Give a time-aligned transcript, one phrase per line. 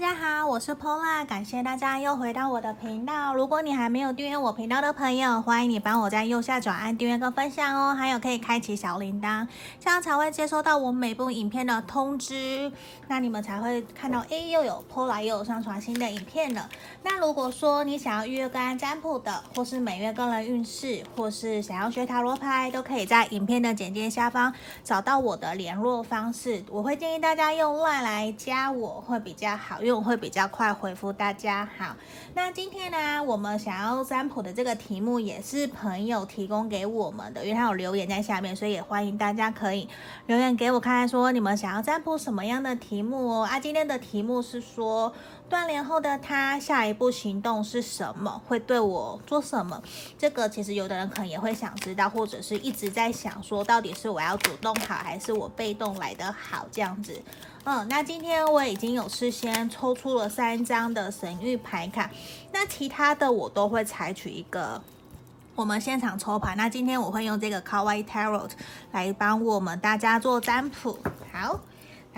[0.00, 3.34] 大家好，我是 Pola，感谢大家又回到我的频道。
[3.34, 9.48] 如果你还没有订阅我频道的朋友，欢迎你帮我在右下角按订阅跟分享哦，还有可以开启小铃铛，
[9.80, 12.70] 这样才会接收到我每部影片的通知。
[13.08, 16.68] 那你们才会看到，哎，又有 Pola 又有上传新的影片了。
[17.02, 24.54] 那如果说你想要预约个案占卜的，或是每月个人运势，或是想要学塔罗牌，都可以在影片的简介下方
[24.84, 26.62] 找到我的联络方式。
[26.70, 29.82] 我会建议大家用 LINE 来加我，会比较好。
[29.88, 31.66] 因为我会比较快回复大家。
[31.78, 31.96] 好，
[32.34, 39.88] 那今天呢，我们想要占卜的这个题目也是朋友提供给我们的，因为他有留言在下面，所以也欢迎大家可以
[40.26, 43.44] 留言给我看看，说你们想要占卜什么样的题目哦。
[43.44, 45.10] 啊，今天的题目是说
[45.48, 49.82] 断联后的他下一步行动是什么，会对我做什么？
[50.18, 56.66] 这个其实有的人可能也会想知道，或者是一直在想说，到底是我要主动好，还是我被动来的好？
[56.70, 57.20] 这样子。
[57.64, 62.10] 嗯，那今天我已经有事先抽出了三张的神谕牌卡，
[62.52, 64.80] 那其他的我都会采取一个
[65.54, 66.54] 我们现场抽牌。
[66.56, 68.50] 那今天我会用这个 kawai Tarot
[68.92, 70.98] 来帮我们大家做占卜。
[71.32, 71.60] 好，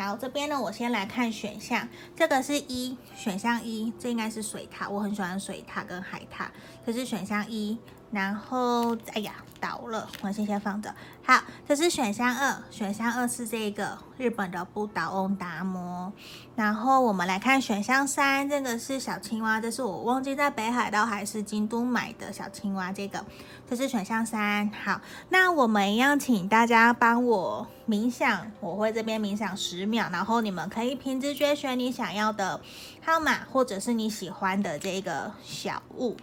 [0.01, 6.51] 好，这边呢，我先来看选项，这个是一选项一，这应该是水塔，我很喜欢水塔跟海塔，
[6.87, 7.77] 可是选项一。
[8.11, 10.93] 然后，哎呀，倒了，我先先放着。
[11.25, 16.13] 好，这是选项二，选项二是这个日本的不倒翁达摩。
[16.57, 22.93] 然后我们来看选项三，这个是小青蛙，这是我忘记在北海道还是京都买的小青蛙。
[22.93, 23.25] 这个，
[23.69, 24.69] 这是选项三。
[24.85, 32.61] 好，那我们一样，请大家帮我冥想，我会这边冥想十秒，然后你们可以凭直觉选你想要的
[33.07, 36.17] 号码，或者是你喜欢的这个小物，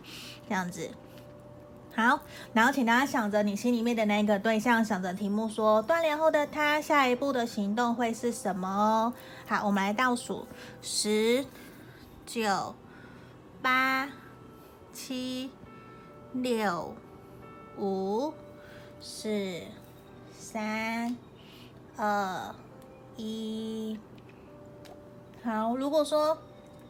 [0.49, 0.91] 这样子。
[1.97, 2.19] 好，
[2.53, 9.11] 然后请大家想着你心里面的那个对象，想着题目说断联后的他下一步的行动会是什么哦。
[9.47, 10.45] 好，我们来倒数：
[10.79, 11.43] 十、
[12.23, 12.75] 九、
[13.63, 14.07] 八、
[14.93, 15.49] 七、
[16.33, 16.93] 六、
[17.79, 18.31] 五、
[19.01, 19.63] 四、
[20.37, 21.17] 三、
[21.95, 22.53] 二、
[23.15, 23.97] 一。
[25.43, 26.37] 好，如果说。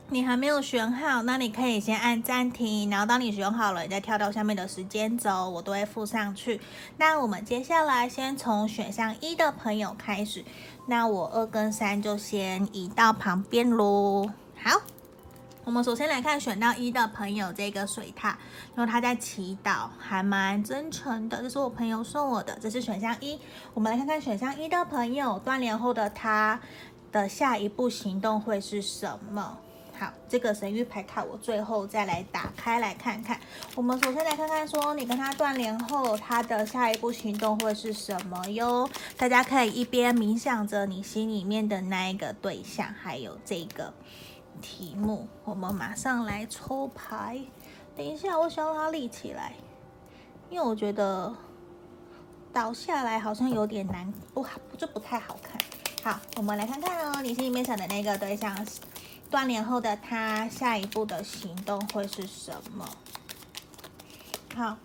[0.09, 6.61] 你还没有选好，那你可以先按暂停，然后当你选好了，你再跳到下面的时间轴，我都会附上去。
[6.95, 10.45] 那我们接下来先从选项一的朋友开始，
[10.87, 14.29] 那我二跟三就先移到旁边喽。
[14.63, 14.81] 好，
[15.65, 18.33] 我们首先来看选到一的朋友这个水獭，
[18.77, 23.37] 因为他在祈祷，还蛮真诚的，这是我朋友送我的，这是选项一。
[23.73, 26.61] 我们来看看选项一的朋友断联后的他
[27.11, 29.57] 的下一步行动会是什么？
[29.99, 33.39] 好，这个神諭牌卡我最后再来打开来看看。
[33.73, 38.87] 我们首先来看看，说你跟他断联后，他的下一步行动会是什么哟？
[39.17, 43.91] 大家可以一边冥想着你心里面的那一个对象，还有这个
[44.61, 45.27] 题目。
[45.43, 47.39] 我们马上来抽牌。
[47.95, 49.53] 等一下，我想要它立起来，
[50.51, 51.33] 因为我觉得
[52.53, 55.59] 倒下来好像有点难，不好，就不太好看。
[56.03, 58.55] 好，我们来看看哦，你心里面想的那个对象。
[59.29, 62.87] 断联后的他下一步的行动会是什么？
[64.55, 64.77] 好，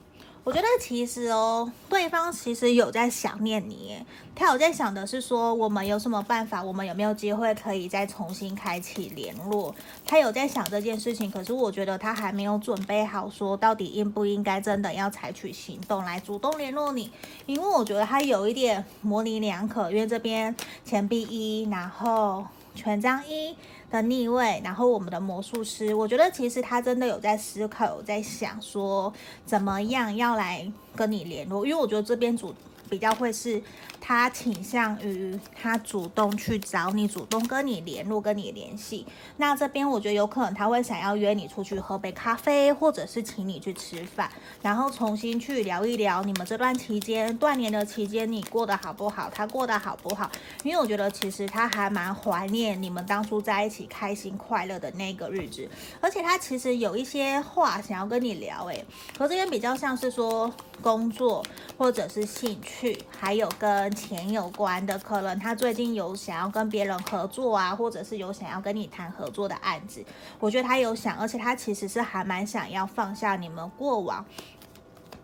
[0.44, 4.04] 我觉得其实哦，对方其实有在想念你，
[4.34, 9.72] 他有在想的是说，我们有什么办法，我们有没有机会可以再重新开启联络？
[10.04, 17.10] 他有在想这件事情，可是我觉得他还没有准备好，说到底应不应该真的要采取行动来主动联络你，
[17.46, 20.54] 因为我觉得他有一点模棱两可，因为这边
[20.84, 22.44] 钱币一，然后
[22.74, 23.56] 权杖一。
[23.92, 29.12] 的逆位，然后我们的魔术师，我觉得其实他真的有在思考，有在想说
[29.46, 30.66] 怎么样要来
[30.96, 32.52] 跟你联络，因为我觉得这边主。
[32.92, 33.58] 比较会是
[34.02, 39.06] 他倾向于他主动去找你，主动跟你联络，跟你联系。
[39.38, 50.30] 那这边我觉得有可能他会想要约你出去喝杯咖啡，或者是请你去吃饭，然后重新去聊一聊你们这段期间断联的期间你过得好不好，他过得好不好？
[50.62, 55.66] 因为我觉得其实他还蛮怀念你们当初在一起开心快乐的那个日子，
[55.98, 58.84] 而且他其实有一些话想要跟你聊，诶，
[59.18, 60.52] 和这边比较像是说
[60.82, 61.42] 工作
[61.78, 62.81] 或者是兴趣。
[63.18, 70.04] 还有跟钱有关的，可能他最近有想要跟别人合作啊，或者是有想要跟你谈合作的案子。
[70.38, 74.24] 我觉得他有想，而且他其实是还蛮想要放下你们过往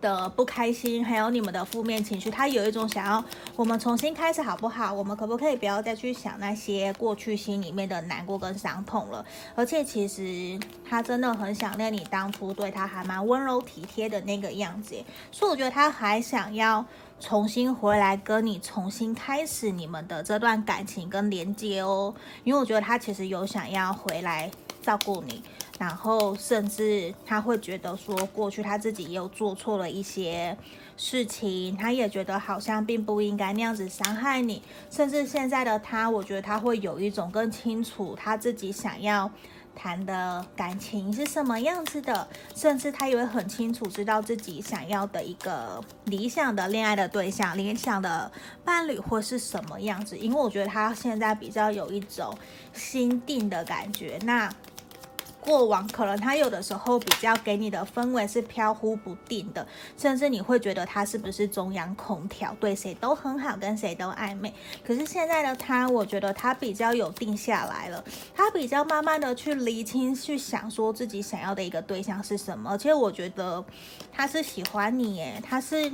[0.01, 3.21] 的不开心，还有你们的负面情绪，他有一种想要
[3.57, 4.93] 我们重新开始，好不好？
[4.93, 9.25] 我们可不可以不要再去想那些过去心里面的难过跟伤痛了？
[9.55, 10.57] 而且其实
[10.89, 14.95] 他真的很想念你当初对他还蛮温柔体贴的那个样子，
[15.33, 16.85] 所以我觉得他还想要
[17.19, 22.13] 重新回来跟你重新开始你们的这段感情跟连接哦，
[22.43, 24.49] 因为我觉得他其实有想要回来
[24.81, 25.43] 照顾你。
[25.77, 30.57] 然后，甚至他会觉得说，过去他自己也有做错了一些
[30.97, 34.61] 事情，他也觉得好像并不应该那样子伤害你。
[34.91, 39.31] 甚至现在的他，我觉得他会有一种更清楚他自己想要
[39.75, 48.31] 谈的感情是什么样子的，甚至他也会很清楚知道自己想要的一个理想的恋爱的对象、理想的
[48.63, 50.17] 伴侣或是什么样子。
[50.17, 52.37] 因为我觉得他现在比较有一种
[52.73, 54.19] 心定的感觉。
[54.23, 54.51] 那。
[55.49, 59.67] 过往可能他有的时候比较给你的氛围是飘忽不定的，
[59.97, 64.53] 甚至你会觉得他是不是中央空调，对谁都很好，跟谁都暧昧。
[64.85, 68.03] 可是现在的他，我觉得他比较有定下来了，
[68.35, 72.69] 他比较慢慢的去厘清，去想说自己想要的一个对象是什么。
[72.69, 73.65] 而且我觉得
[74.11, 75.91] 他是喜欢你，耶，他是。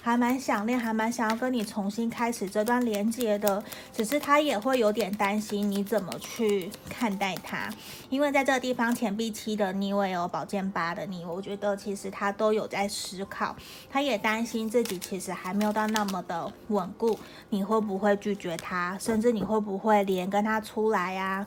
[0.00, 3.62] 还蛮想念，还蛮想要跟你重新开始这段连接的，
[3.92, 7.68] 只是他也会有点担心你怎么去看待他，
[8.08, 13.54] 因为在这个地方钱币七的逆位哦，宝剑八的逆位，我觉得其实他都有在思考，
[13.90, 17.18] 他也担心自己其实还没有到那么的稳固，
[17.50, 21.46] 你会不会拒绝他，甚至你会不会连跟他出来呀、啊？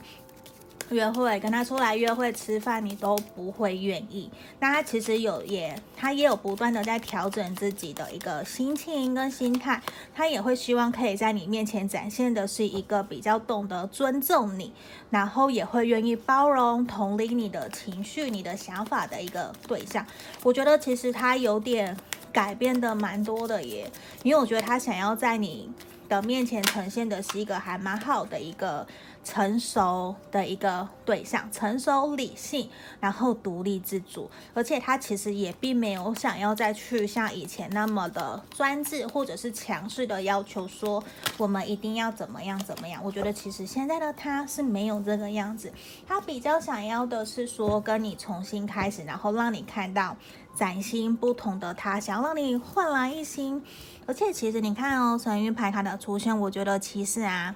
[0.91, 4.29] 约会跟他出来约会吃饭，你都不会愿意。
[4.59, 9.81] 那他其实有也，他也有不断的在调整自己的一个心情跟心态。
[10.13, 14.73] 他也会希望可以在你面前展现的是一个比较懂得尊重你，
[15.09, 20.05] 然后也会愿意包容、同理你的情绪、你的想法的一个对象。
[20.43, 21.95] 我觉得其实他有点
[22.31, 23.89] 改变的蛮多的耶，
[24.23, 25.69] 因为我觉得他想要在你
[26.09, 28.85] 的面前呈现的是一个还蛮好的一个。
[29.23, 32.69] 成熟的一个对象，成熟理性，
[32.99, 41.03] 然后独立自主，而且他其实也并没有想要再去像以前那么的专制或者是强势的要求说
[41.37, 43.01] 我们一定要怎么样怎么样。
[43.03, 45.71] 我觉得其实现在的他是没有这个样子，
[46.07, 50.17] 他比较想要的是说跟你重新开始，然后让你看到
[50.55, 53.63] 崭新不同的他，想要让你焕然一新。
[54.07, 57.55] 而且其实你看哦，神諭牌卡的出现，我觉得其实啊。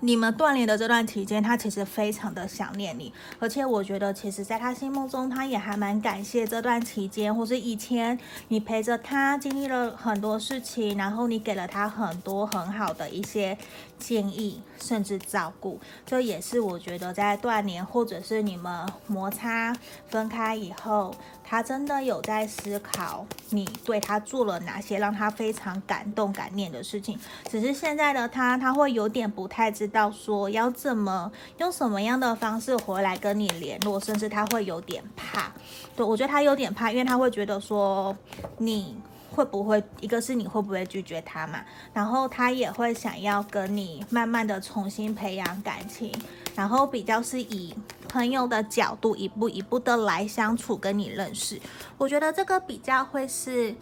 [0.00, 13.56] 你们锻炼的这段期间，他其实非常的想念你，而且我觉得，其实在他心目中，他也还蛮感谢这段期间，或是以前你陪着他经历了很多事情，然后你给了他很多很好的一些
[13.98, 15.80] 建议，甚至照顾。
[16.04, 19.74] 这也是我觉得在断联，或者是你们摩擦
[20.08, 27.18] 分开以后，他真的有在思考你对他做了哪些让他非常感动感念的事情。
[27.50, 29.86] 只是现在的他，他会有点不太知。
[29.86, 35.52] 道说要怎么用什么样的方式回来跟你联络，甚至他会有点怕。
[35.94, 38.14] 对，我觉得他有点怕，因为他会觉得说
[38.58, 38.96] 你
[39.36, 41.60] 会不会，一个是你会不会拒绝他嘛，
[41.92, 46.10] 然后他也会想要跟你慢慢的重新培养感情，
[46.54, 47.74] 然后比较是以
[48.08, 51.60] 朋友的角度一步一步的来相处跟你认识。
[51.98, 53.74] 我觉得这个比较会是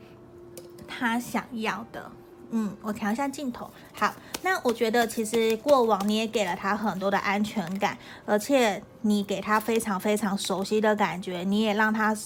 [0.89, 2.11] 他想要的。
[2.51, 3.69] 嗯，我调一下镜头。
[3.93, 12.17] 好，那我觉得其实过往你也给了他很多的安全感，而且你给他非常非常熟悉的感觉，你也让他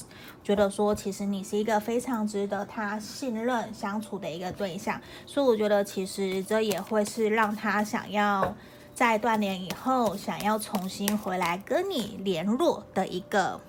[0.43, 5.01] 觉得说，其实你是一个非常值得他信任相处的一个对象。
[5.27, 8.55] 所以我觉得其实这也会是让他想要
[8.95, 13.61] 在断联以后，想要重新回来跟你联络的一个。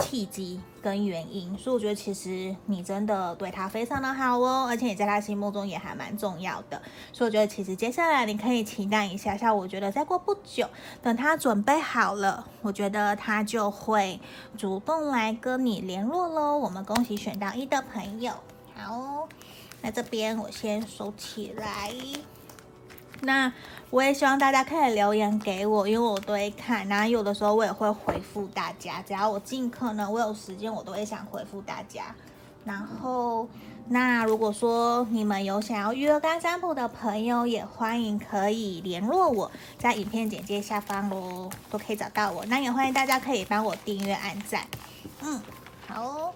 [0.00, 6.80] 契机跟原因，所以我觉得其实你真的对他非常的好哦，而且你在他心目中也还蛮重要的，
[7.12, 10.68] 所以我觉得其实接下来你可以期待一下，像我觉得再过不久，
[11.02, 14.18] 等他准备好了，我觉得他就会
[14.56, 16.56] 主动来跟你联络喽。
[16.56, 18.32] 我们恭喜选到一的朋友，
[18.74, 19.28] 好，
[19.82, 21.92] 那这边我先收起来。
[23.20, 23.52] 那
[23.90, 32.14] 我也希望大家可以留言给我，因为我都会看，然后有的时候我也会回复大家，只要我尽可能我有时间，我都会想回复大家。
[32.64, 33.48] 然后，
[33.88, 42.44] 那如果说你们有想要约干占卜的朋友，也欢迎可以联络我，在影片简介下方喽，都可以找到我。
[42.46, 44.66] 那也欢迎大家可以帮我订阅、按赞。
[45.22, 45.40] 嗯，
[45.86, 46.34] 好。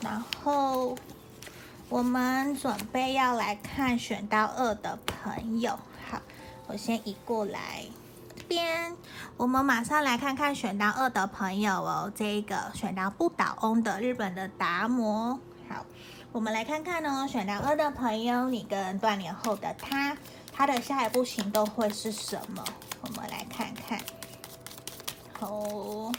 [0.00, 0.96] 然后
[1.88, 5.76] 我们准备要来看选到二的朋友。
[6.66, 7.84] 我先移过来
[8.36, 8.96] 这边，
[9.36, 12.12] 我们马上来看看选到二的朋友哦。
[12.14, 15.86] 这一个选到不倒翁的日本的达摩，好，
[16.32, 20.16] 我们来看看呢，选到二的朋友，你跟断联后的他，
[20.52, 22.64] 他的下一步行动会是什么？
[23.00, 24.00] 我们来看看。
[25.40, 26.12] 哦。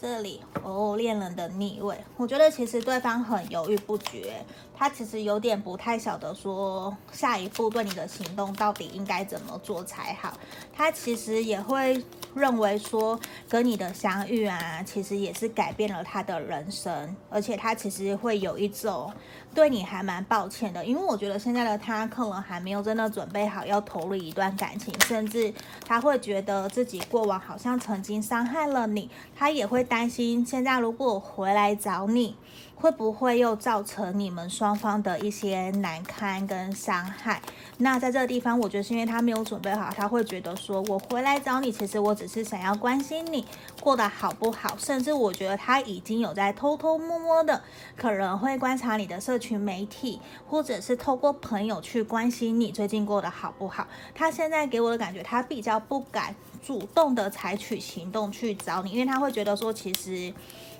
[0.00, 4.42] 这里哦，恋人的逆位，我觉得其实对方很犹豫不决，
[4.80, 10.32] 他其实有点不太晓得说下一步对你的行动到底应该怎么做才好，
[10.74, 12.02] 他其实也会。
[12.32, 13.18] 认为说
[13.48, 19.12] 跟你的相遇啊，其实也是改变了他的人生，而且他其实会有一种
[19.52, 25.52] 对你还蛮抱歉的，因为我觉得现在的他可能还没有真的准备好要投入一段感情，甚至
[25.84, 32.36] 他会觉得自己过往好像曾经伤害了你，他也会担心现在如果回来找你。
[32.76, 37.42] 会不会又造成你们双双方的一些难堪跟伤害？
[37.78, 43.44] 那在这个地方，我觉得是因为他没有准备好，他会觉得说，我回来找你，其实我只是想要关心你
[43.80, 44.76] 过得好不好。
[44.78, 47.60] 甚至我觉得他已经有在偷偷摸摸的，
[47.96, 53.88] 可能会观察你的社群媒体，或者是透过朋友去关心你最近过得好不好。
[54.14, 56.32] 他现在给我的感觉，他比较不敢
[56.64, 60.32] 主动的采取行动去找你，因为他会觉得说，其实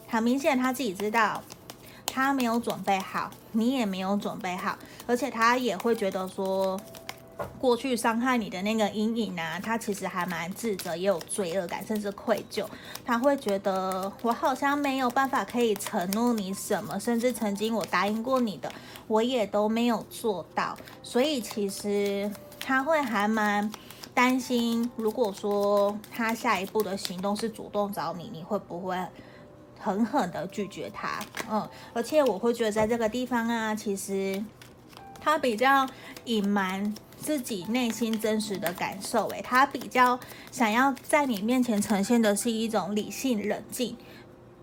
[0.06, 1.42] 很明显他自己知道。
[2.12, 4.76] 他没有准备好，你也没有准备好，
[5.06, 6.78] 而且他也会觉得说，
[7.60, 12.66] 过去伤害你的那个阴影啊，他其实还蛮自责，也有罪恶感，甚至愧疚。
[13.04, 18.70] 他会觉得我好像没有办法可以承诺你什么，甚至曾经我答应过你的，
[19.06, 20.76] 我也都没有做到。
[21.02, 23.70] 所以其实他会还蛮
[24.12, 28.96] 担心，如果说他下一步的行动是主动找你，你会不会？
[29.80, 31.18] 狠狠的拒绝他，
[31.50, 34.44] 嗯，而且我会觉得在这个地方啊，其实
[35.18, 35.86] 他比较
[36.26, 40.20] 隐瞒自己内心真实的感受，诶，他比较
[40.52, 43.96] 想要在你面前呈现的是一种理性冷静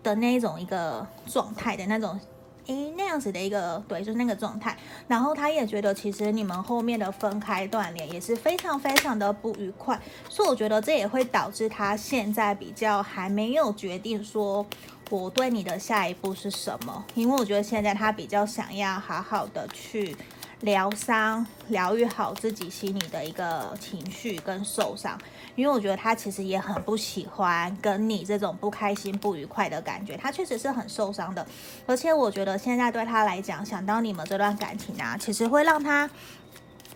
[0.04, 2.18] 的那一种一个状态的那种，
[2.66, 4.76] 诶，那样子的一个，对，就是那个状态。
[5.08, 14.64] 然后他也觉得其实你们后面的分开断联也是非常非常的不愉快，所以我觉得这也会导致他现在比较还没有决定说。
[15.10, 17.04] 我对你的下一步是什么？
[17.14, 20.14] 因为我觉得现在他比较想要好好的去
[20.60, 25.18] 疗伤，疗愈好自己心里的一个情绪跟受伤。
[25.56, 31.46] 因为我觉得他其实也很不喜欢跟你这种不开心、不愉快的感觉，他确实是很受伤的。
[31.86, 36.08] 而且我觉得现在对他来讲，想到你们这段感情啊，其实会让他。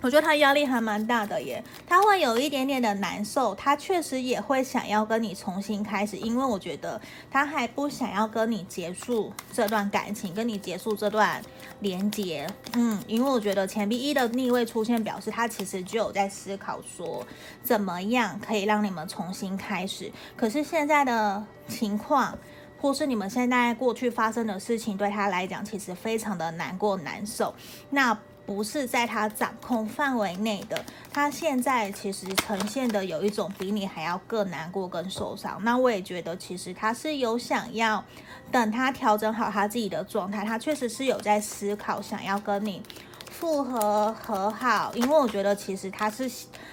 [0.02, 11.40] 我觉得他压力还蛮大的耶，他会有一点点的难受，他确实也会想要跟你重新开始，因为我觉得他还不想要跟你结束这段感情，跟你结束这段
[11.78, 12.48] 连接。
[12.72, 17.24] 嗯，因为我觉得钱币一的逆位出现，表示他其实就有在思考说，
[17.62, 20.10] 怎么样可以让你们重新开始。
[20.36, 22.36] 可是现在的情况，
[22.80, 27.54] 或是你们现在过去发生的事情，对他来讲其实非常的难过难受。
[27.90, 28.18] 那。
[28.44, 35.58] 不是在他掌控范围内的，他现在其实呈现的有一种比你还要更难过、更受伤。
[35.62, 38.04] 那我也觉得，其实他是有想要
[38.50, 42.82] 等他调整好他自己的状态，他确实是有在思考想要跟你
[43.30, 44.92] 复合和好。
[44.94, 46.30] 因为我觉得，其实他是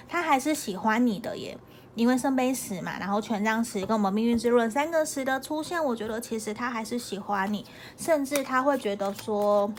[0.08, 1.58] 他还是喜欢你的耶。
[1.96, 7.66] 因为圣杯十嘛，然后权杖十跟我们命运之轮三个十的出现，我觉得其实他还是喜欢你，
[7.98, 9.72] 甚至他会觉得说。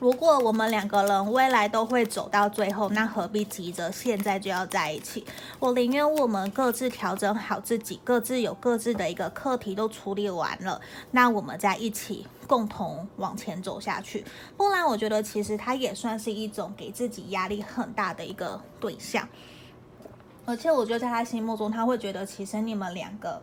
[0.00, 5.26] 如果我们两个人未来都会走到最后，那何必急着现在就要在一起？
[5.58, 14.24] 我宁愿我们各自调整好自己，各自有各自的一个课题都处理完了，那我们再一起共同往前走下去。
[14.56, 19.28] 不然，我觉得其实他也算是一种给自己压力很大的一个对象。
[20.46, 23.42] 而且，我觉得在他心目中，他会觉得其实你们两个。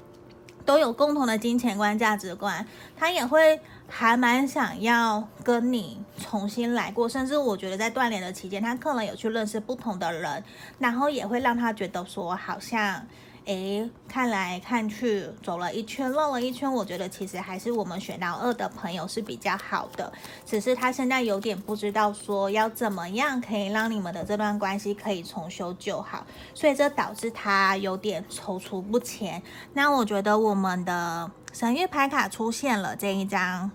[0.65, 2.65] 都有共同的金钱观、价值观，
[2.97, 10.43] 他也会还蛮想要跟你重新来过，甚至我觉得在断联的期间，他可能有去认识不同的人，
[10.79, 13.05] 然后也会让他觉得说好像。
[13.45, 20.11] 诶，看来看去走了一圈，绕了一圈，我觉得其实还是我们选到二的朋友是比较好的，
[20.45, 29.41] 只是他现在有点不知道说要怎么样可以让你们的这段关系可以重修旧好，所以这导致他有点踌躇不前。
[29.73, 33.69] 那我觉得我们的神諭牌卡出现了这一张。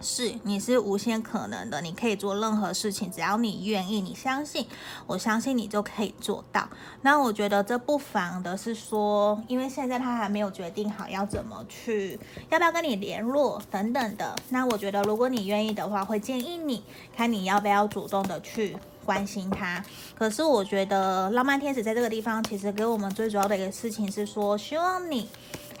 [0.00, 4.66] 是，你是无限可能的，你可以做任何事情，只要你愿意，你相信，
[5.06, 6.68] 我相信你就可以做到。
[7.02, 14.36] 那我觉得这不妨的是说，因为现在他还没有决定好要怎么去，要不要跟你联络等等的。
[14.50, 16.84] 那我觉得如果你愿意的话，会建议你
[17.16, 18.76] 看你要不要主动的去
[19.08, 19.82] 关心他。
[20.14, 25.26] 可是我觉得浪漫天使在这个地方，其实给我们最主要的一个事情是说，希望你。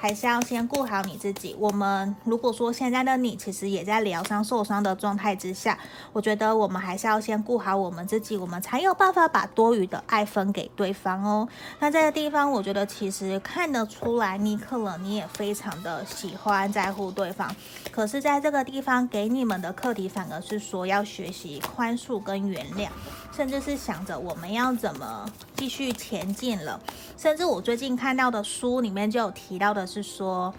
[0.00, 1.56] 还是要先顾好你自己。
[1.58, 5.76] 我们如果说现在的你其实也在疗伤、受伤的状态之下，
[6.12, 11.48] 我觉得我们还是要先顾好我们自己，我们才有办法把多余的爱分给对方哦。
[11.80, 17.52] 那这个地方，我觉得其实看得出来，你可能你也非常的喜欢在乎对方，
[17.90, 22.88] 可是在这个地方给你们的课题反而是说要学习宽恕跟原谅，
[23.32, 26.80] 甚至是想着我们要怎么继续前进了。
[27.16, 30.52] 甚至我最近看到的书里面就有提到的是说，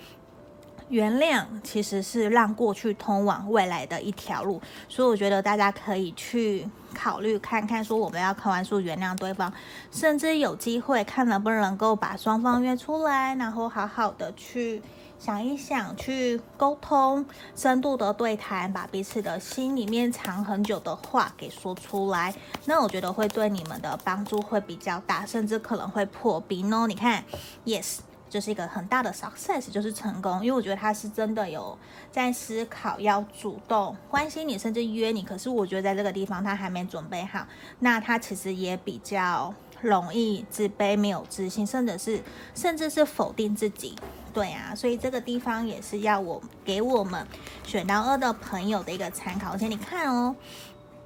[0.90, 9.54] 原谅其实是让过去通往未来的一条路，所以我觉得大家可以去考虑看看，说我们要看完书原谅对方，
[9.92, 14.82] 甚至有机会看能不能够把双方约出来，然后好好的去
[15.20, 22.34] 想一想，去沟通，深度的对谈，把彼此的心里面藏很久的话给说出来，
[22.66, 26.88] 那我觉得会对你们的帮助会比较大，甚至可能会破冰哦。
[26.88, 27.24] 你看
[27.66, 28.00] ，yes。
[28.30, 31.76] 就是一个很大的 success，就是成功，因为我觉得他是真的有
[32.12, 35.24] 在思考要主动关心你，甚至约你。
[35.24, 37.48] 可是我觉得在这个地方他还没准备好，
[37.80, 42.22] 那他其实也比较容易自卑、没有自信，甚至是
[42.56, 43.96] 甚至是否定自己。
[44.34, 47.26] 对啊，所以这个地方也是要我给我们
[47.64, 49.52] 选到二的朋友的一个参考。
[49.52, 50.36] 而且你看哦，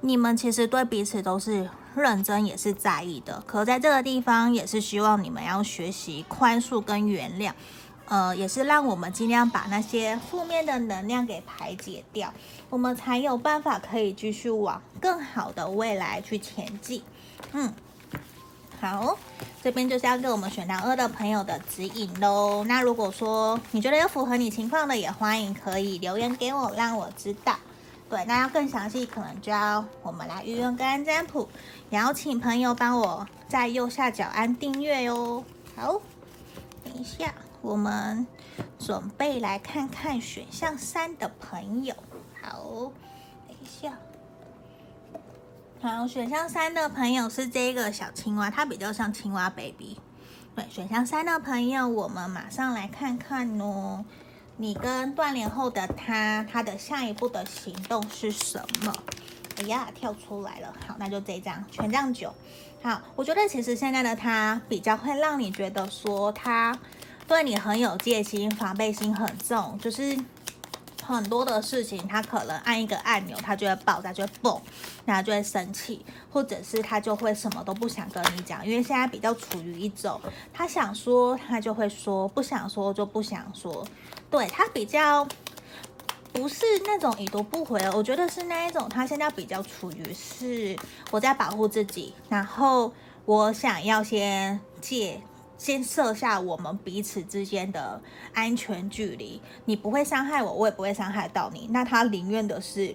[0.00, 1.68] 你们其实对彼此都是。
[1.96, 7.52] 认真也是在意的，可在这个地方也是希望你们要学习宽恕跟原谅，
[8.08, 12.34] 呃，也是让我们尽量把那些负面的能量给排解掉，
[12.68, 17.00] 我们才有办法可以继续往更好的未来去前进。
[17.52, 17.72] 嗯，
[18.84, 19.16] 好，
[19.62, 22.62] 这边就是要给我们选到二的朋友的指引喽。
[22.64, 27.56] 那如果说你觉得有符合你情况的，也欢迎可以留言给我，让我知道。
[28.10, 31.48] 对，那要更详细，可能就要我们来预约个安占卜，
[31.88, 35.42] 然后请朋友帮我在右下角按订阅哟。
[35.74, 36.02] 好，
[36.84, 38.26] 等一下，我们
[38.78, 41.94] 准备来看看选项三的朋友。
[42.42, 42.92] 好，
[45.84, 49.98] 好，选项三的朋友是这个小青蛙，它比较像青蛙 baby。
[50.56, 54.02] 对，选项三的朋友，我们马上来看看哦。
[54.56, 58.94] 你跟断联后的他，他的下一步的行动是什么？
[59.58, 60.72] 哎呀，跳出来了。
[60.86, 62.32] 好，那就这张权杖九。
[62.82, 66.78] 好，我觉得其实现在的他比较会让你觉得说他
[67.28, 70.18] 对你很有戒心，防备心很重，就是。
[71.06, 74.60] 很多的事情，他可能按一个按钮，他就会爆炸，就会蹦，
[75.04, 80.20] 然后就会生气，或者是他就会什么都不想跟你讲，因为现在比较处于一种，
[80.52, 83.86] 他想说他就会说，不想说就不想说，
[84.30, 85.26] 对，他比较
[86.32, 90.76] 不是那种已读不回，我觉得是那一种，他现在比较处于是
[91.10, 92.92] 我在保护自己，然后
[93.24, 95.20] 我想要先戒。
[95.56, 98.00] 先设下我们彼此之间的
[98.32, 101.68] 安全距离，你不会伤害我，我也不会伤害到你。
[101.70, 102.94] 那他宁愿的是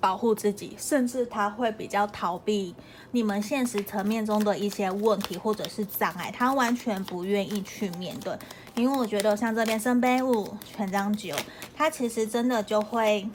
[0.00, 2.74] 保护自己，甚至他会比较逃避
[3.10, 8.36] 你们现实层面中的一些问题或者是障碍，他完全不愿意去面对。
[8.74, 11.34] 因为我觉得像这边圣杯五、权杖九，
[11.74, 13.28] 他其实真的就会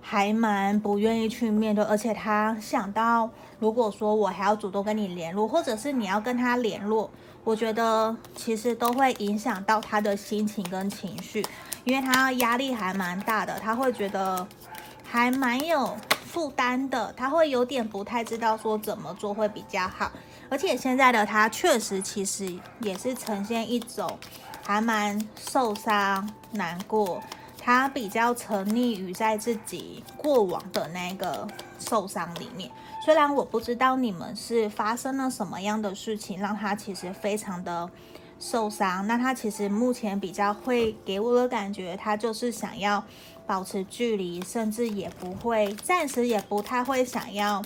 [0.00, 3.30] 还蛮不愿意去面对，而且他想到，
[3.62, 7.08] 如果说我还要主动跟你联络，或者是你要跟他联络。
[7.44, 11.46] 我觉得其实都会影响到他的心情跟情绪，
[11.84, 14.44] 因为他压力还蛮大的，他会觉得
[15.04, 15.96] 还蛮有
[16.26, 20.10] 负担的，他会有点不太知道说怎么做会比较好。
[20.48, 24.18] 而且现在的他确实其实也是呈现一种
[24.64, 27.22] 还蛮受伤、难过，
[27.64, 31.46] 他比较沉溺于在自己过往的那个
[31.78, 32.68] 受伤里面。
[33.04, 37.88] 虽然我不知道你们是发生了什么样的事情，让他其实非常的
[38.40, 39.06] 受伤。
[39.06, 43.04] 那他其实目前比较会给我的感觉，他就是想要
[43.46, 47.62] 保持距离，甚至也不会，暂时也不太会想要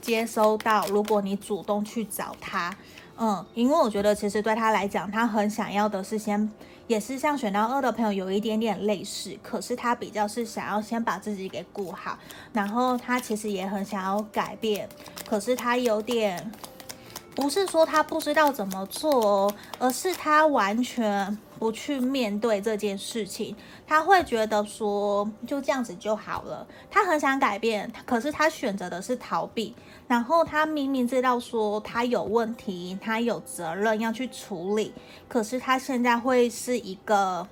[0.00, 0.84] 接收到。
[0.88, 2.76] 如果你主动去找他，
[3.16, 6.50] 嗯，因为我觉得其实对他来讲，他很想要的是先。
[6.86, 12.18] 也是像选到二的朋友有一点点类似，可是他比较是想要先把自己给顾好，
[12.52, 14.88] 然后他其实也很想要改变，
[15.28, 16.50] 可是他有点
[17.34, 23.54] 不是说他不知道怎么做哦，而是他完全不去面对这件事情，
[23.86, 29.74] 他会觉得说就这样子就好了，他很想改变，可是他选择的是逃避。
[30.08, 34.92] 然后他明明知道说他有问题，他有责任要去处理，
[35.28, 37.46] 可是他现在会是一个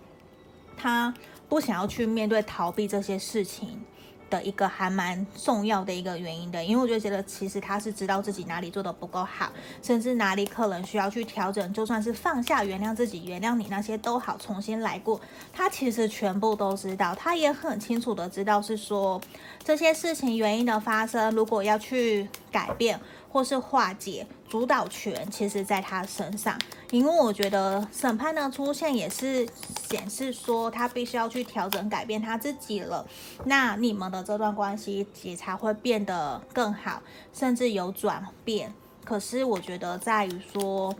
[0.77, 1.13] 他
[1.49, 3.85] 不想要去面对、逃避这些事情
[4.29, 9.51] 的一个还蛮重要的一个原因的，因为我就觉得其实他是知道自己哪里做的不够好，
[9.83, 15.21] 甚至哪里可能需要去调整，就算是放下、原谅自己、原谅你那些都好，重新来过，
[15.53, 19.21] 他其实全部都知道，他也很清楚的知道是说
[19.63, 22.99] 这些事情原因的发生，如果要去改变。
[23.35, 26.57] 或是化解，主导权其实在他身上，
[26.93, 29.45] 因为我觉得审判的出现也是
[29.89, 33.05] 显示说他必须要去调整、改变他自己了。
[33.45, 38.73] 那你们的这段关系也才会变得更好，甚至有转变。
[39.05, 40.95] 可是我觉得在于说，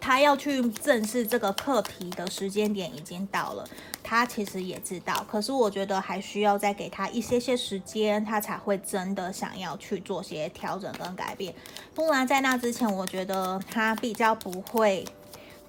[0.00, 3.68] 他要去正视这个课题的时间点已经到了。
[4.10, 11.54] 他其实也知道，可是我觉得还需要再给他一些些时间，他才会真的想要去做些调整跟改变。
[11.94, 15.04] 不然在那之前，我觉得他比较不会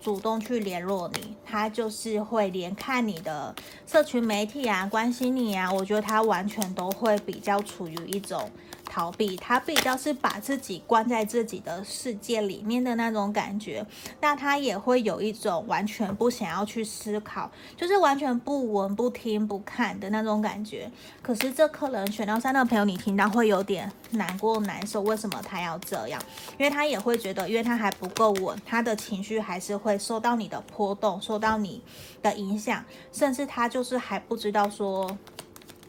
[0.01, 3.53] 主动去联络你，他就是会连看你的
[3.85, 8.49] 社群媒体啊，关心你啊，我觉得他完全都会比较处于一种。
[8.91, 13.85] 逃避，他比较是把自己关在自己的世界里面的那种感觉，
[14.19, 20.91] 那他也会有一种完全不想要去思考，就是完全不闻不听不看的那种感觉。
[21.21, 25.01] 可是这可能选到三的朋友，你听到会有点难过难受。
[25.03, 26.21] 为什么他要这样？
[26.57, 31.81] 因为他也会觉得，因为他还不够稳，他的情绪还是会受到你的波动，受到你
[32.21, 35.17] 的影响，甚至他就是还不知道说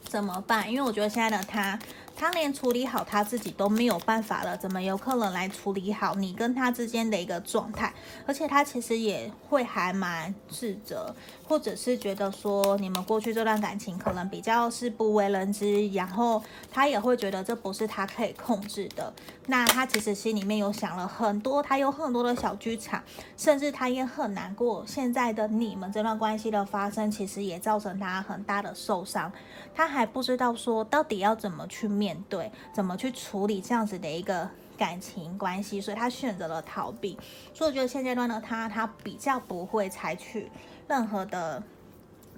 [0.07, 0.71] 怎么办。
[0.71, 1.77] 因为我觉得现在的他。
[2.15, 7.93] 他连处理好他自己都没有办法了，怎么有可能来处理好你跟他之间的一个状态？
[8.25, 11.13] 而且他其实也会还蛮自责，
[11.47, 19.11] 或者是觉得说你们过去这段感情可能比较是不为人知，然后他也会觉得这不是他可以控制的。
[19.47, 23.03] 那他其实心里面有想了很多，他有很多的小剧场，
[23.35, 24.85] 甚至他也很难过。
[24.87, 29.31] 现在的你们这段关系的发生，其实也造成他很大的受伤。
[29.75, 37.17] 他还不知道说到底要怎么去面对，怎么去处理这样子的一个感情关系，所以他选择了逃避。
[37.53, 40.51] 所以我觉得现阶段的他，他比较不会采取
[40.89, 41.63] 任何的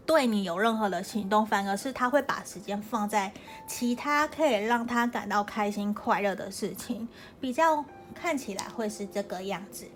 [0.06, 3.34] 对你有任何的行动，反而是他会把时间放在
[3.66, 7.08] 其他可以让他感到开心快乐的事情，
[7.42, 9.88] 比较看起来会是这个样子。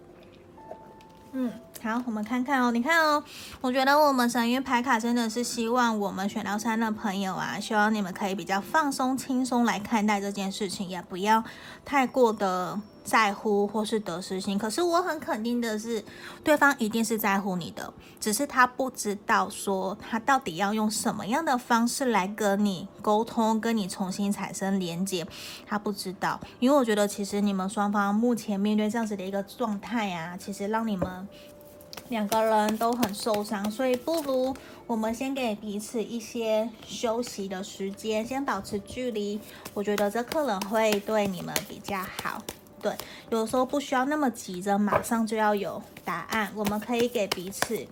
[1.33, 1.53] 嗯。
[1.81, 2.71] 好，我们看看哦。
[2.71, 3.23] 你看哦，
[3.61, 11.41] 我觉得我们神諭牌卡真的是希望我们选到三的朋友啊，希望你们可以比较放松、轻松来看待这件事情，也不要
[11.85, 14.57] 太过的在乎或是得失心。
[14.57, 16.03] 可是我很肯定的是，
[16.43, 25.25] 对方一定是在乎你的，只是他不知道说他到底要用什么样的方式来跟你沟通，跟你重新产生连接，
[25.65, 26.41] 他不知道。
[26.59, 31.25] 因为我觉得其实你们双方目前面对这样子的一个状态啊，其实让你们。
[32.09, 34.53] 两个人都很受伤，所以不如
[34.87, 39.39] 我们先给彼此一些休息的时间，先保持距离。
[39.75, 42.41] 我觉得这可能会对你们比较好。
[42.81, 42.91] 对，
[43.29, 47.85] 有时候不需要那么急着马上就要有答案，我们可以给彼此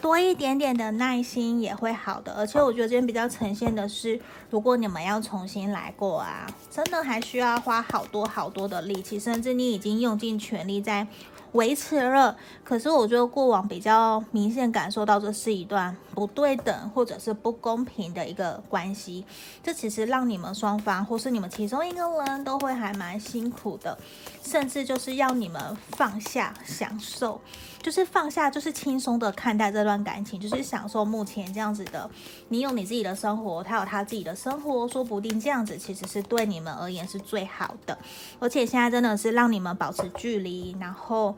[0.00, 2.32] 多一点点的耐心，也会好的。
[2.32, 11.06] 而且我觉得这边比较呈现的是，如果你们要重新来过啊，真的还需要花好多好多的力气，甚至你已经用尽全力在。
[11.52, 19.24] 维持了，可是我觉得过往比较明显感受到这是一段不对等或者是不公平的一个关系，
[19.62, 23.96] 这其实让你们双方或是你们其中一个人都会还蛮辛苦的，
[24.42, 27.40] 甚至就是要你们放下享受，
[27.82, 32.10] 就是放下就是轻松的看待这段感情，就是享受目前这样子的，
[32.48, 37.96] 你有你自己的生活，他有他自己的生活，说不定这样子其实是对你们而言是最好的，
[38.38, 41.34] 而且现在真的是让你们保持距离，然后。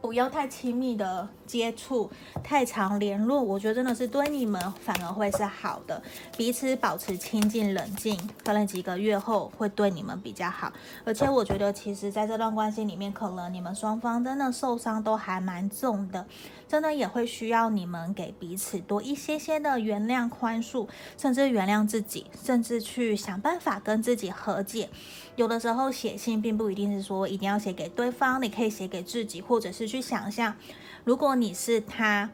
[0.00, 2.10] 不要太亲密的接触，
[2.42, 6.02] 太常联络，我觉得真的是对你们反而会是好的。
[6.36, 10.72] 彼此保持亲近、冷静，可能几个月后会对你们比较好。
[11.04, 16.26] 而且我觉得，其实在这段关系里面，可能你们双方真的受伤都还蛮重的。
[16.66, 24.88] 真的也会需要你们给彼此多一些些的原谅、宽恕，甚至原谅自己，甚至去想办法跟自己和解。
[25.36, 30.56] 有的时候写信并不一定是说一定要写给对方，你可以写给自己，或者是去想象，
[31.04, 32.30] 如果你是他，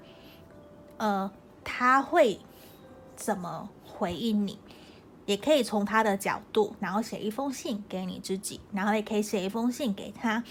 [0.97, 1.31] 呃，
[1.65, 2.41] 他会
[3.17, 4.59] 怎么回应你？
[5.27, 10.43] 也可以从他的角度，然后写一封信给你自己，然后也可以写一封信给他。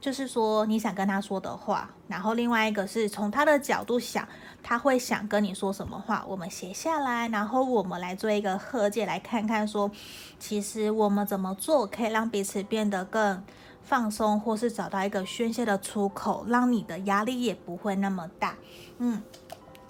[0.00, 4.28] 就是说你想跟他说的话，然后另外一个是从他的角度想，
[4.62, 9.90] 他会想跟你说什么话，我们写下来，然后我们来做一个和解，来看看说，
[10.38, 13.42] 其实我们怎么做可以让彼此变得更
[13.88, 18.54] 放松，或是找到一个宣泄的出口，让你的压力也不会那么大。
[18.98, 19.22] 嗯，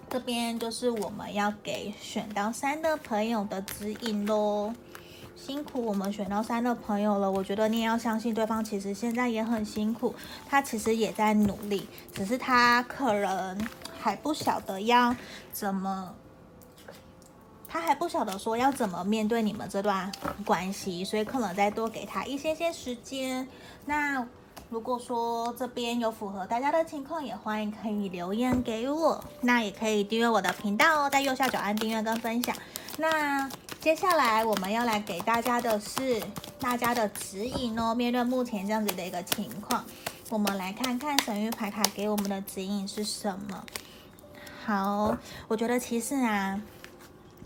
[0.08, 4.72] 这边就是我们要给选到三的朋友的指引喽。
[5.34, 10.14] 辛苦我们选到三的朋友了，我觉得你也要相信对方，其实现在也很辛苦，
[10.48, 13.58] 他其实也在努力，只是他可能
[13.98, 15.14] 还不晓得要
[15.52, 16.14] 怎么，
[17.68, 20.11] 他还不晓得说要怎么面对你们这段
[20.44, 23.46] 关系，所以可能再多给他一些些时间。
[23.85, 24.26] 那
[24.70, 32.57] 如果说这边有符合大家的情况，也欢迎可以留言给我，那也可以订阅我的频道哦，在右下角按订阅跟分享。
[32.96, 33.48] 那
[33.81, 36.20] 接下来我们要来给大家的是
[36.59, 37.94] 大家的指引哦。
[37.94, 39.85] 面对目前这样子的一个情况，
[40.31, 43.64] 我们来看看神谕牌卡给我们的指引是什么。
[44.64, 45.16] 好，
[45.48, 46.61] 我觉得其实啊。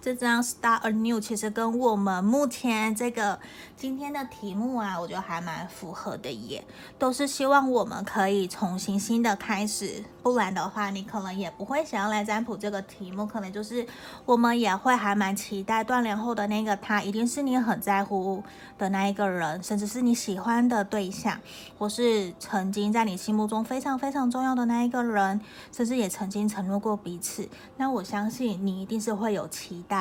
[0.03, 3.39] 这张 Start Anew 其实跟我们目前这个
[3.77, 6.65] 今天的题目啊，我觉得还蛮符合的耶，
[6.99, 13.87] 都是希望我们可以重新新的开始，不然的话，你可能也不会想要来占卜这个题目，可能就是
[14.25, 18.43] 我们也会还蛮期待断联后的那个他，一定是你很在乎
[18.77, 21.39] 的那一个人，甚至是你喜欢的对象，
[21.79, 29.92] 或是曾经在你心目中非常非常重要的那一个人，甚至也曾经承诺过彼此，那我相信你一定是会有期待。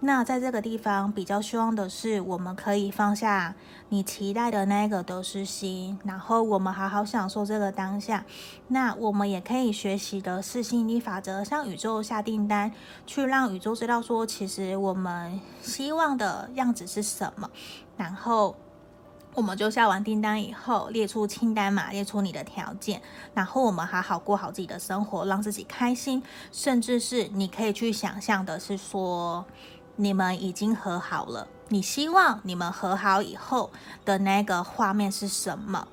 [0.00, 3.54] 那在这个地方比较希望的是，我们可以放下
[3.90, 8.24] 你期待的那个得失心，然后我们好好享受这个当下。
[8.68, 12.72] 那我们也可以学习的是吸引力法则，向宇宙下订单，
[13.06, 17.48] 去让宇宙知道说，其实我们希望的样子是什么，
[17.96, 18.56] 然后。
[19.36, 23.02] 我们就下完订单以后，列出清单嘛，列出你的条件，
[23.34, 29.44] 然后我们好好过好自己的生活，让自己开心，甚至是你可以去想象的是说，
[29.96, 33.70] 你们已经和好了，你希望你们和好以后
[34.06, 35.86] 的那个画面是什么？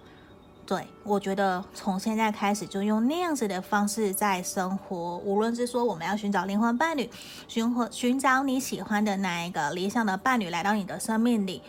[0.66, 7.10] 对，我觉得从现在开始就用那样子的方式在生活，无论是说我们要寻找灵魂伴侣，
[7.50, 11.62] 寻或寻找你喜欢的那一个理想的伴侣来到你的生命里。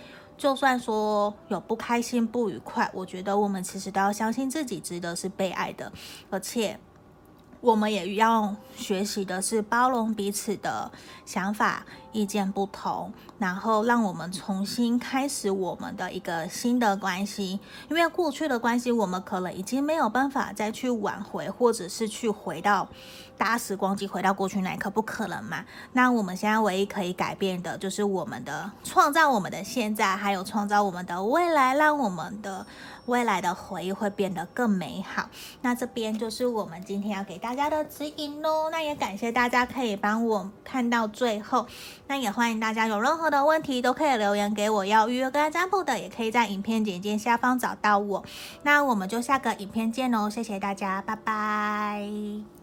[0.45, 5.91] 就算说有不开心、不愉快，我觉得我们其实都要相信自己值得是被爱的，
[6.29, 6.79] 而且
[7.63, 10.93] 我们也要学习的是包容彼此的
[11.25, 11.87] 想法。
[12.13, 17.59] 意见不同，然后让我们重新开始我们的一个新的关系。
[17.91, 22.89] 因为过去的关系，我们可能已经没有办法再去挽回，或者是去回到
[23.37, 25.65] 搭时光机回到过去那一刻，不可能嘛？
[25.93, 32.67] 那我们现在唯一可以改变的，就是我们的创造我们的现在，还有创造我们的未来，让我们的
[33.07, 35.29] 未来的回忆会变得更美好。
[35.63, 38.71] 那这边就是我们今天要给大家的指引喽。
[38.71, 41.67] 那也感谢大家可以帮我看到最后。
[42.07, 48.25] 那也欢迎大家有任何的问题都可以留言给我，要预约跟占卜的，也可以在影片简介下方找到我。
[48.63, 52.54] 那我们就下个影片见喽，谢谢大家，拜拜。